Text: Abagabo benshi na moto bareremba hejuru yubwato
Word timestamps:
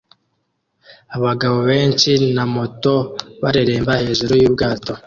Abagabo 1.15 1.57
benshi 1.69 2.11
na 2.35 2.43
moto 2.55 2.95
bareremba 3.41 3.93
hejuru 4.03 4.33
yubwato 4.41 4.93